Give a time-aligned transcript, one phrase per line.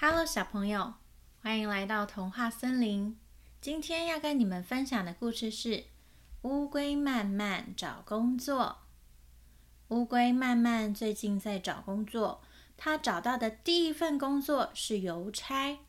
[0.00, 0.94] Hello，小朋友，
[1.42, 3.18] 欢迎来到童话森林。
[3.60, 5.70] 今天要跟你们分享的故事是
[6.42, 8.78] 《乌龟慢慢找工作》。
[9.96, 12.40] 乌龟慢慢最近在找工作，
[12.76, 15.80] 他找到的第一份工作是邮差，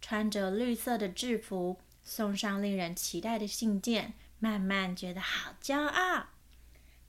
[0.00, 4.14] 穿着绿色的制服，送上令人期待的信件。
[4.38, 6.26] 慢慢觉得好骄傲。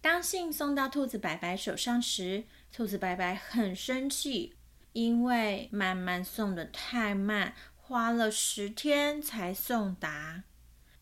[0.01, 4.55] 当信送到兔子白白手上时，兔子白白很生气。
[4.93, 10.43] 因为慢慢送得太慢，花了十天才送达。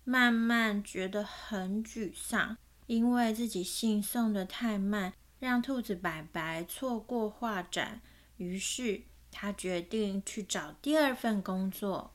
[0.04, 8.02] 慢慢觉得很沮丧，因为自己信送得太慢，让兔子白白错过画展。
[8.38, 12.14] 于是他决定去找第二份工作。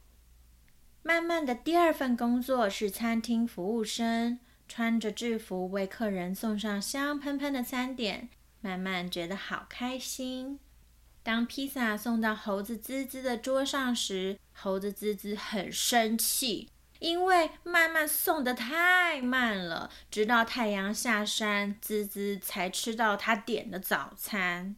[1.02, 8.28] 慢慢的第二份工作是餐厅服务生，穿着制服为客人送上香喷喷的餐点。
[8.60, 10.60] 慢慢觉得好开心。
[11.22, 24.76] 当披萨送到猴子滋滋的桌上时，猴子滋滋很生气，因为慢慢送得太慢了，直到太阳下山，滋滋才吃到他点的早餐。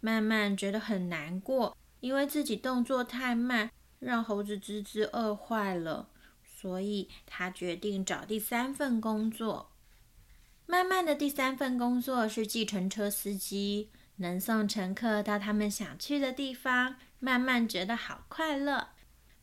[0.00, 6.08] 慢慢觉得很难过，因为自己动作太慢，让猴子滋滋饿坏了，
[6.42, 9.72] 所以他决定找第三份工作。
[10.66, 13.90] 慢慢的第三份工作是计程车司机。
[14.20, 18.88] 能送乘客到他们想去的地方，慢慢觉得好快乐。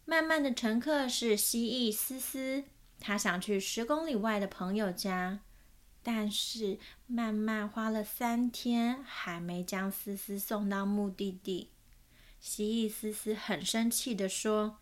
[0.06, 2.64] 慢慢的乘客是蜥蜴思思，
[3.00, 5.40] 他想去十公里外的朋友家，
[6.04, 11.72] 但是慢慢花了三天还没将思思送到目的地。
[12.40, 14.78] 蜥蜴思思很生气地说：“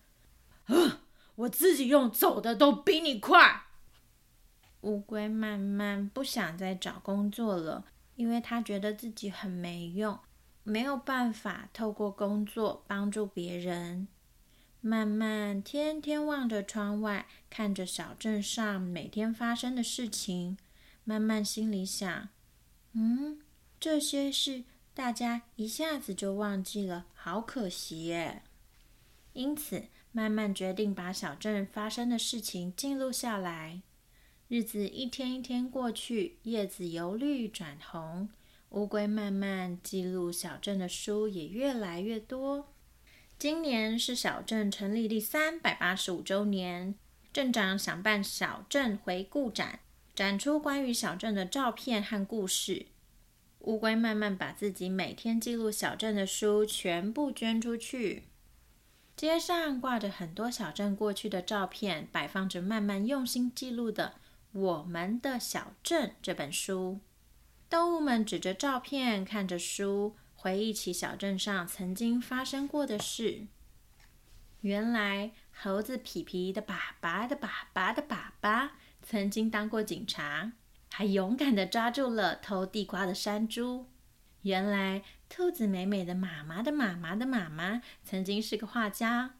[0.68, 1.04] 啊，
[1.36, 3.64] 我自己用走的都比你快。”
[4.82, 7.86] 乌龟慢慢不想再找工作了。
[8.16, 10.18] 因为他觉得自己很没用，
[10.64, 14.08] 没有办法透过工作帮助别人。
[14.82, 20.58] 慢慢天天望着窗外，看着小镇上每天发生的事情。
[21.04, 22.30] 慢慢心里想：
[22.94, 23.40] 嗯，
[23.80, 28.44] 这些事大家一下子就忘记了，好可惜耶。
[29.34, 33.82] 因此，慢慢决定把小镇发生的事情记录下来。
[34.48, 38.30] 日子一天一天过去，叶子由绿转红，
[38.70, 42.72] 乌龟慢慢记录小镇的书也越来越多。
[43.40, 46.94] 今年是小镇成立第三百八十五周年，
[47.34, 49.80] 镇长想办小镇回顾展，
[50.14, 52.86] 展出关于小镇的照片和故事。
[53.62, 58.26] 乌龟慢慢把自己每天记录小镇的书全部捐出去。
[59.18, 64.14] 街上挂着很多小镇过去的照片，摆放着慢慢用心记录的。
[64.56, 67.02] 我们的小镇这本书，
[67.70, 73.48] 动物们指着照片，看着书，回忆起小镇上曾经发生过的事。
[74.62, 80.54] 原来，猴子皮皮的爸爸的爸爸的爸爸曾经当过警察，
[80.90, 83.90] 还勇敢地抓住了偷地瓜的山猪。
[84.44, 89.36] 原来，兔子美美的妈妈的妈妈的妈妈曾经是个画家，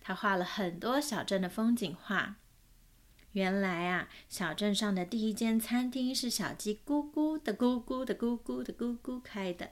[0.00, 2.36] 她画了很多小镇的风景画。
[3.32, 9.70] 原来啊，小镇上的第一间餐厅是小鸡咕咕的咕咕的咕咕的咕咕开的。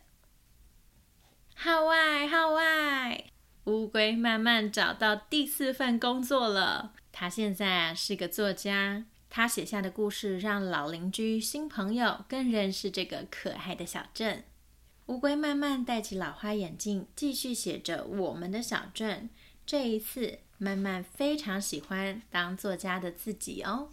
[1.54, 3.25] 号外号外！
[3.65, 6.94] 乌龟慢慢找到第四份工作了。
[7.12, 14.44] 他现在啊是个作家，他写下的故事让老邻居、新朋友更认识这个可爱的小镇。
[15.06, 19.28] 乌龟慢慢戴起老花眼镜，继续写着我们的小镇。
[19.66, 20.38] 这一次。
[20.62, 23.88] 慢慢非常喜欢当作家的自己哦。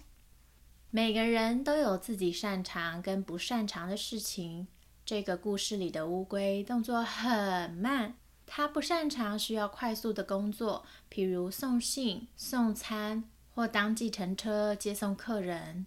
[0.91, 4.67] 每个人都有自己擅长跟不擅长的事情。
[5.05, 13.23] 这个故事里的乌龟动作很慢，它不擅长需要快速的工作，譬如送信、送餐
[13.55, 15.85] 或当计程车接送客人。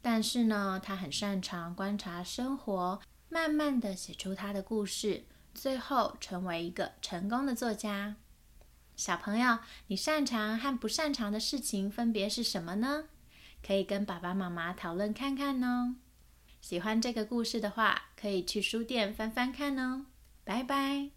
[0.00, 2.98] 但是呢，它很擅长观察生活，
[3.28, 8.16] 慢慢的写出它的故事，最后成为一个成功的作家。
[8.94, 13.04] 小朋友，你擅长和不擅长的事情分别是什么呢？
[13.66, 15.96] 可以跟爸爸妈妈讨论看看哦。
[16.60, 20.06] 喜欢这个故事的话，可以去书店翻翻看哦。
[20.44, 21.10] 拜拜。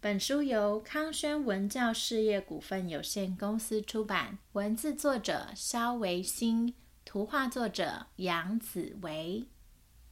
[0.00, 9.48] 本书由康轩文教事业股份有限公司出版，文字作者肖维新，图画作者杨子维。